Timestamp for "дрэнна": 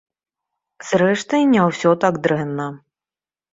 2.27-2.69